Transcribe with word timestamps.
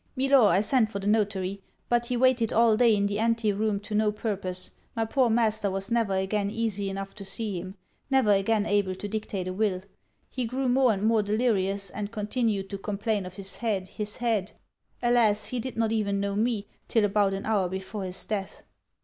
'Milor, 0.17 0.47
I 0.47 0.61
sent 0.61 0.89
for 0.89 0.97
the 0.97 1.05
notary, 1.05 1.61
But 1.87 2.07
he 2.07 2.17
waited 2.17 2.51
all 2.51 2.75
day 2.75 2.95
in 2.95 3.05
the 3.05 3.19
anti 3.19 3.53
room 3.53 3.79
to 3.81 3.93
no 3.93 4.11
purpose. 4.11 4.71
My 4.95 5.05
poor 5.05 5.29
master 5.29 5.69
was 5.69 5.91
never 5.91 6.13
again 6.15 6.49
easy 6.49 6.89
enough 6.89 7.13
to 7.13 7.23
see 7.23 7.59
him 7.59 7.75
never 8.09 8.31
again 8.31 8.65
able 8.65 8.95
to 8.95 9.07
dictate 9.07 9.47
a 9.47 9.53
will. 9.53 9.83
He 10.31 10.45
grew 10.47 10.67
more 10.67 10.91
and 10.91 11.03
more 11.03 11.21
delirious, 11.21 11.91
and 11.91 12.11
continued 12.11 12.67
to 12.71 12.79
complain 12.79 13.27
of 13.27 13.35
his 13.35 13.57
head, 13.57 13.89
his 13.89 14.17
head! 14.17 14.53
Alas! 15.03 15.49
he 15.49 15.59
did 15.59 15.77
not 15.77 15.91
even 15.91 16.19
know 16.19 16.35
me, 16.35 16.65
till 16.87 17.05
about 17.05 17.35
an 17.35 17.45
hour 17.45 17.69
before 17.69 18.03
his 18.03 18.25
death.' 18.25 18.63